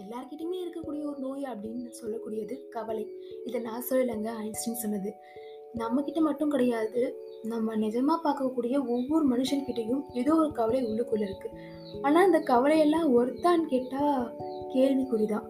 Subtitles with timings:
[0.00, 3.04] எல்லார்கிட்டையுமே இருக்கக்கூடிய ஒரு நோய் அப்படின்னு சொல்லக்கூடியது கவலை.
[3.44, 5.12] இதை நான் சொல்லலைங்க ஐன்ஸ்டின் சொன்னது.
[5.74, 7.02] நம்மக்கிட்ட மட்டும் கிடையாது
[7.42, 11.58] நம்ம நிஜமாக பார்க்கக்கூடிய ஒவ்வொரு மனுஷன்கிட்டையும் ஏதோ ஒரு கவலை உள்ளுக்குள்ளே இருக்குது
[12.02, 14.36] ஆனால் இந்த கவலையெல்லாம் ஒருத்தான்னு கேட்டால்
[14.74, 15.46] கேள்விக்குறி தான்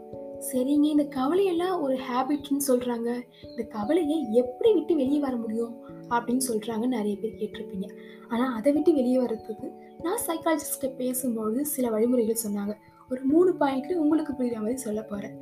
[0.51, 3.11] சரிங்க இந்த கவலையெல்லாம் ஒரு ஹேபிட்னு சொல்கிறாங்க
[3.43, 5.75] இந்த கவலையை எப்படி விட்டு வெளியே வர முடியும்
[6.11, 7.89] அப்படின்னு சொல்கிறாங்க நிறைய பேர் கேட்டிருப்பீங்க.
[8.29, 9.69] ஆனால் அதை விட்டு வெளியே வர்றதுக்கு
[10.03, 12.75] நான் சைக்காலஜிஸ்ட்டை பேசும்பொழுது சில வழிமுறைகள் சொன்னாங்க.
[13.13, 15.35] ஒரு மூணு பாயிண்ட்ல உங்களுக்கு புரியுற மாதிரி சொல்ல போகிறேன்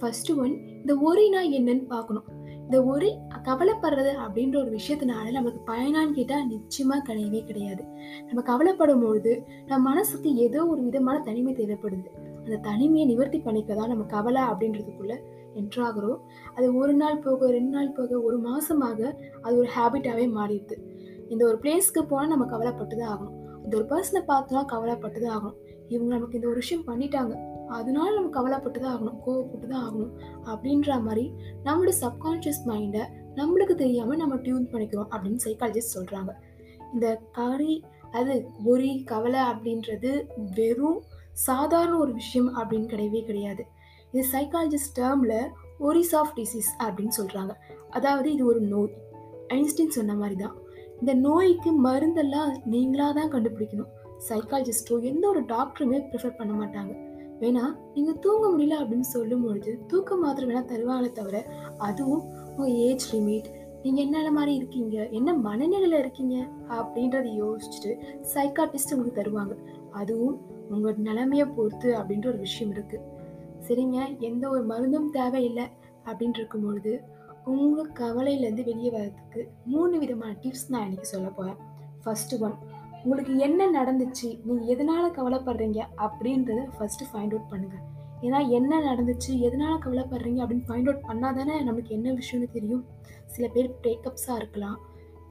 [0.00, 2.26] ஃபர்ஸ்ட் ஒன் இந்த ஒரினா என்னன்னு பார்க்கணும்.
[2.64, 3.10] இந்த ஒரி
[3.46, 7.82] கவலைப்படுறது அப்படின்ற ஒரு விஷயத்தினால நமக்கு பயனான்னு கேட்டால் நிச்சயமாக கிடையவே கிடையாது.
[8.28, 9.32] நம்ம கவலைப்படும் பொழுது
[9.70, 12.10] நம்ம மனசுக்கு ஏதோ ஒரு விதமான தனிமை தேவைப்படுது.
[12.44, 15.16] அந்த தனிமையை நிவர்த்தி பண்ணிக்க தான் நம்ம கவலை அப்படின்றதுக்குள்ள
[15.60, 16.20] என்ட்ராகிறோம்
[16.56, 19.00] அது ஒரு நாள் போக ரெண்டு நாள் போக ஒரு மாசமாக
[19.44, 20.76] அது ஒரு ஹேபிட்டாகவே மாறிடுது.
[21.32, 23.34] இந்த ஒரு பிளேஸ்க்கு போனால் நம்ம கவலைப்பட்டு தான் ஆகணும்.
[23.64, 25.58] இந்த ஒரு பர்சனை பார்த்தோம்னா கவலைப்பட்டு தான் ஆகணும்.
[25.92, 27.34] இவங்க நமக்கு இந்த ஒரு விஷயம் பண்ணிட்டாங்க.
[27.78, 30.12] அதனால நம்ம கவலைப்பட்டு தான் ஆகணும் கோவப்பட்டு தான் ஆகணும்
[30.52, 31.24] அப்படின்ற மாதிரி
[31.66, 33.02] நம்மளோட சப்கான்ஷியஸ் மைண்டை
[33.38, 36.32] நம்மளுக்கு தெரியாமல் நம்ம டியூன் பண்ணிக்கிறோம் அப்படின்னு சைக்காலஜிஸ்ட் சொல்கிறாங்க
[36.94, 37.06] இந்த
[37.38, 37.74] கறி
[38.18, 38.34] அது
[38.72, 40.12] ஒரி கவலை அப்படின்றது
[40.58, 41.00] வெறும்
[41.46, 43.64] சாதாரண ஒரு விஷயம் அப்படின்னு கிடையவே கிடையாது.
[44.12, 45.36] இது சைக்காலஜிஸ்ட் டேர்மில்
[45.88, 47.52] ஒரிஸ் ஆஃப் டிசீஸ் அப்படின்னு சொல்கிறாங்க
[47.96, 48.94] அதாவது இது ஒரு நோய்.
[49.56, 50.56] ஐன்ஸ்டீன் சொன்ன மாதிரி தான்
[51.00, 53.92] இந்த நோய்க்கு மருந்தெல்லாம் நீங்களாக தான் கண்டுபிடிக்கணும்.
[54.28, 56.92] சைக்காலஜிஸ்ட்டோ எந்த ஒரு டாக்டருமே ப்ரிஃபர் பண்ண மாட்டாங்க.
[57.40, 61.36] வேணா நீங்கள் தூங்க முடியல அப்படின்னு சொல்லும்பொழுது தூக்க மாத்திரை வேணா தருவாங்களே தவிர
[61.78, 62.22] அதுவும்
[62.56, 63.48] உங்கள் ஏஜ் லிமிட்
[63.82, 66.36] நீங்கள் என்ன மாதிரி இருக்கீங்க என்ன மனநிலையில் இருக்கீங்க
[66.68, 67.92] அப்படின்றத யோசிச்சுட்டு
[68.34, 69.54] சைக்காட்டிஸ்ட் உங்களுக்கு தருவாங்க.
[69.90, 70.38] அதுவும்
[70.70, 73.04] உங்கள் நிலைமையை பொறுத்து அப்படின்ற ஒரு விஷயம் இருக்குது
[73.68, 75.66] சரிங்க எந்த ஒரு மருந்தும் தேவையில்லை
[76.06, 76.92] அப்படின்ட்டு இருக்கும்பொழுது
[77.44, 81.58] உங்கள் கவலையிலேருந்து வெளியே வர்றதுக்கு மூணு விதமான டிப்ஸ் நான் இன்னைக்கு சொல்ல போகிறேன்
[82.04, 82.56] ஃபஸ்ட்டு ஒன்
[83.04, 84.44] உங்களுக்கு என்ன நடந்துச்சு?
[84.44, 85.80] நீங்கள் எதனால் கவலைப்படுறீங்க?
[85.96, 87.84] அப்படின்றத ஃபஸ்ட்டு ஃபைண்ட் அவுட் பண்ணுங்கள்
[88.22, 89.38] ஏன்னா என்ன நடந்துச்சு?
[89.38, 90.40] எதனால் கவலைப்படுறீங்க?
[90.44, 92.84] அப்படின்னு ஃபைண்ட் அவுட் பண்ணால் தானே நமக்கு என்ன விஷயம்னு தெரியும்.
[93.24, 94.78] சில பேர் பிரேக்கப்ஸாக இருக்கலாம்.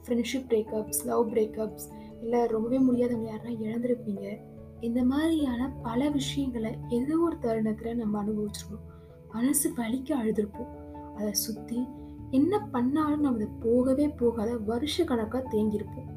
[0.04, 1.88] ஃப்ரெண்ட்ஷிப் பிரேக்கப்ஸ் லவ் பிரேக்கப்ஸ்
[2.22, 4.38] இல்லை ரொம்பவே முடியாதவங்க யாருன்னா இழந்திருப்பீங்க.
[4.80, 8.86] இந்த மாதிரியான பல விஷயங்களை ஏதோ ஒரு தருணத்தில் நம்ம அனுபவிச்சிருக்கோம்.
[9.32, 10.74] மனசு வலிக்க அழுதுருப்போம்.
[11.16, 11.88] அதை சுற்றி
[12.30, 16.10] என்ன பண்ணாலும் நம்ம போகவே போகாத வருஷ கணக்காக தேங்கியிருப்போம்.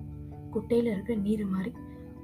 [0.50, 1.72] குட்டையில் இருக்கிற நீர் மாதிரி.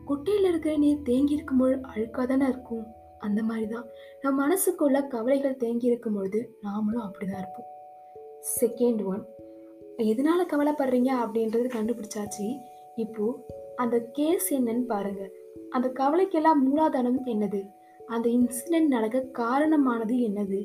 [0.05, 2.87] குட்டையில் இருக்கிற நீர் தேங்கி இருக்கும்போது அழுக்காக தானே இருக்கும்?
[3.19, 3.87] அந்த மாதிரி தான்
[4.21, 7.71] நம்ம மனசுக்குள்ள கவலைகள் தேங்கி இருக்கும் பொழுது நாமளும் அப்படி தான் இருப்போம்.
[8.61, 9.25] செகண்ட் ஒன்
[9.97, 12.47] எதனால் கவலைப்படுறீங்க அப்படின்றது கண்டுபிடிச்சாச்சு.
[12.97, 13.39] இப்போது
[13.77, 15.33] அந்த கேஸ் என்னன்னு பாருங்கள்
[15.71, 17.61] அந்த கவலைக்கெல்லாம் மூலாதாரம் என்னது?
[18.07, 20.61] அந்த இன்சிடெண்ட் நடக்க காரணமானது என்னது?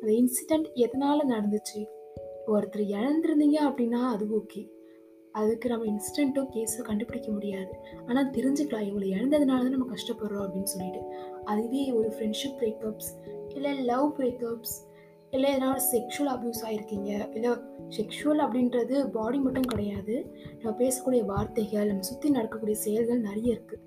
[0.00, 1.80] அந்த இன்சிடெண்ட் எதனால் நடந்துச்சு?
[2.46, 4.62] ஒருத்தர் இழந்திருந்தீங்க அப்படின்னா அது ஓகே
[5.38, 7.72] அதுக்கு நம்ம இன்ஸ்டண்ட்டோ கேஸோ கண்டுபிடிக்க முடியாது.
[8.08, 8.86] ஆனால் தெரிஞ்சுக்கலாம்.
[8.88, 11.02] இவங்களை இழந்ததுனால தான் நம்ம கஷ்டப்படுறோம் அப்படின்னு சொல்லிட்டு.
[11.52, 13.10] அதுவே ஒரு ஃப்ரெண்ட்ஷிப் பிரேக்கப்ஸ்
[13.56, 14.76] இல்லை லவ் பிரேக்கப்ஸ்
[15.36, 17.50] இல்லை எதனா செக்ஷுவல் அப்யூஸ் ஆகிருக்கீங்க இல்லை
[17.96, 20.14] செக்ஷுவல் அப்படின்றது பாடி மட்டும் கிடையாது.
[20.60, 23.84] நம்ம பேசக்கூடிய வார்த்தைகள் நம்ம சுற்றி நடக்கக்கூடிய செயல்கள் நிறைய இருக்குது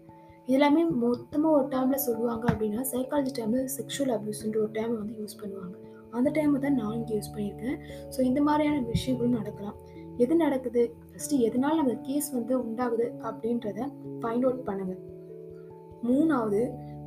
[0.49, 5.75] இதெல்லாமே மொத்தமாக ஒரு டைமில் சொல்லுவாங்க அப்படின்னா சைக்காலஜி டைமில் செக்ஷுவல் அப்யூஸ்ன்ற ஒரு டைம் வந்து யூஸ் பண்ணுவாங்க.
[6.17, 7.77] அந்த டைமை தான் நான் இங்கே யூஸ் பண்ணியிருக்கேன்.
[8.13, 9.77] ஸோ இந்த மாதிரியான விஷயங்களும் நடக்கலாம்.
[10.17, 10.95] எது நடக்குது?
[11.11, 13.79] ஃபஸ்ட்டு எதனால் நம்ம கேஸ் வந்து உண்டாகுது அப்படின்றத
[14.21, 15.01] ஃபைண்ட் அவுட் பண்ணுங்கள்
[16.03, 16.61] மூணாவது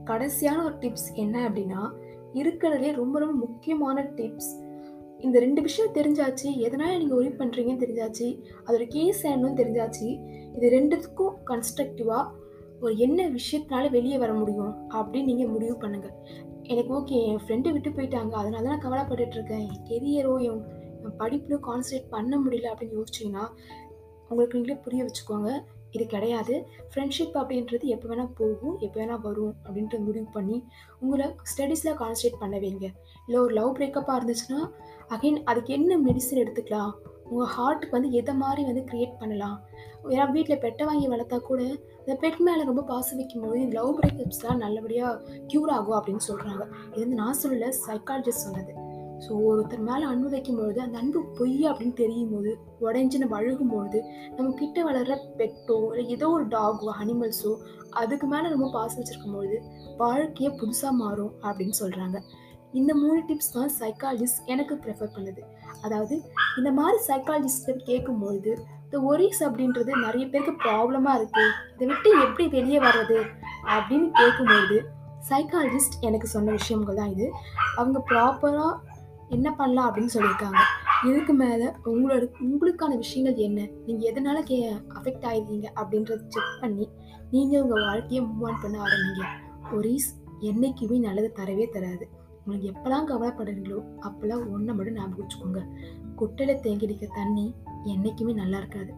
[0.04, 1.82] கடைசியான ஒரு டிப்ஸ் என்ன அப்படின்னா
[2.34, 4.53] இருக்கிறதுலே ரொம்ப ரொம்ப முக்கியமான டிப்ஸ்
[5.19, 10.09] இந்த ரெண்டு விஷயம் தெரிஞ்சாச்சு எதனால் நீங்கள் ஒரி பண்ணுறீங்கன்னு தெரிஞ்சாச்சு அதோட கேஸ் என்னன்னு தெரிஞ்சாச்சு
[10.56, 12.31] இது ரெண்டுத்துக்கும் கன்ஸ்ட்ரக்டிவாக
[12.81, 16.14] ஒரு என்ன விஷயத்தினால வெளியே வர முடியும் அப்படின்னு நீங்கள் முடிவு பண்ணுங்கள்
[16.62, 20.62] எனக்கு ஓகே என் ஃப்ரெண்டு விட்டு போயிட்டாங்க அதனால தான் நான் கவலைப்பட்டுட்டு இருக்கேன் என் கெரியரோ என்
[21.10, 23.47] படிப்பில் கான்சன்ட்ரேட் பண்ண முடியல அப்படின்னு யோசிச்சிங்கன்னா
[24.28, 25.50] உங்களுக்கு நீங்களே புரிய வச்சுக்கோங்க.
[25.91, 26.66] இது கிடையாது.
[26.91, 30.64] ஃப்ரெண்ட்ஷிப் அப்படின்றது எப்போ வேணால் போகும் எப்போ வேணால் வரும் அப்படின்ட்டு முடிவு பண்ணி
[31.00, 32.87] உங்களை ஸ்டடீஸில் கான்சன்ட்ரேட் பண்ண வைங்க.
[33.26, 34.60] இல்லை ஒரு லவ் பிரேக்கப்பாக இருந்துச்சுன்னா
[35.09, 36.93] அகைன் அதுக்கு என்ன மெடிசன் எடுத்துக்கலாம்?
[37.28, 39.58] உங்கள் ஹார்ட்டுக்கு வந்து எதை மாதிரி வந்து க்ரியேட் பண்ணலாம்?
[40.08, 41.62] ஏன்னா வீட்டில் பெட்டை வாங்கி வளர்த்தா கூட
[42.00, 45.20] இந்த பெட் மேலே ரொம்ப பாசம் வைக்கும்போது இந்த லவ் பிரேக்கப்ஸ்லாம் நல்லபடியாக
[45.52, 48.75] க்யூர் ஆகும் அப்படின்னு சொல்கிறாங்க இது வந்து நான் சொல்லலை சைக்காலஜிஸ்ட் சொன்னது.
[49.20, 54.00] ஸோ ஒருத்தர் மேலே அன்பு வைக்கும் பொழுது அந்த அன்பு பொய் அப்படின்னு தெரியும் போது உடஞ்சி நம்ம அழுகும்பொழுது
[54.37, 57.52] நம்ம கிட்ட வளர்கிற பெட்டோ இல்லை ஏதோ ஒரு டாகோ அனிமல்ஸோ
[57.94, 59.58] அதுக்கு மேலே ரொம்ப பாசம் வச்சுருக்கும்பொழுது
[59.96, 62.20] வாழ்க்கையே புதுசாக மாறும் அப்படின்னு சொல்கிறாங்க
[62.72, 65.43] இந்த மூணு டிப்ஸ் தான் சைக்காலஜிஸ்ட் எனக்கு ப்ரிஃபர் பண்ணுது.
[65.82, 66.14] அதாவது
[66.58, 68.52] இந்த மாதிரி சைக்காலஜிஸ்ட் கேட்கும்பொழுது
[68.84, 73.19] இந்த ஒரிஸ் அப்படின்றது நிறைய பேருக்கு ப்ராப்ளமாக இருக்குது இதை விட்டு எப்படி வெளியே வர்றது
[73.69, 74.78] அப்படின்னு கேட்கும்பொழுது
[75.31, 77.26] சைக்காலஜிஸ்ட் எனக்கு சொன்ன விஷயங்கள் தான் இது.
[77.76, 78.72] அவங்க ப்ராப்பராக
[79.29, 80.61] என்ன பண்ணலாம் அப்படின்னு சொல்லியிருக்காங்க.
[81.09, 83.69] இதுக்கு மேலே உங்களோட உங்களுக்கான விஷயங்கள் என்ன?
[83.87, 86.88] நீங்கள் எதனால கே அஃபெக்ட் ஆயிருக்கீங்க அப்படின்றத செக் பண்ணி
[87.31, 89.25] நீங்கள் உங்கள் வாழ்க்கையை மூவ் ஆன் பண்ண ஆரம்பிங்க.
[89.73, 92.09] ஒரீஸ் என்றைக்குமே நல்லது தரவே தராது.
[92.47, 95.62] உங்களுக்கு எப்போல்லாம் கவலைப்படுறீங்களோ அப்போல்லாம் ஒன்றை மட்டும் ஞாபகம் வச்சுக்கோங்க.
[96.17, 97.55] குட்டையில் தேங்கிடிக்க தண்ணி
[97.85, 98.93] என்றைக்குமே நல்லா இருக்காது.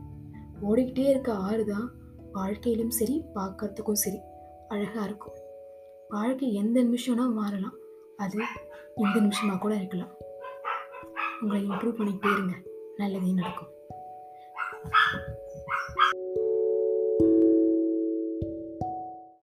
[0.62, 1.90] ஓடிக்கிட்டே இருக்க ஆறு தான்
[2.32, 4.19] வாழ்க்கையிலும் சரி பார்க்கறதுக்கும் சரி
[4.69, 5.37] அழகாக இருக்கும்.
[6.08, 7.75] வாழ்க்கை எந்த நிமிஷம்னா மாறலாம்.
[8.17, 8.38] அது
[8.96, 10.12] இந்த நிமிஷமாக கூட இருக்கலாம்.
[11.40, 12.54] உங்களை இம்ப்ரூவ் பண்ணிக்கிட்டே இருங்க.
[12.96, 13.72] நல்லதே நடக்கும்.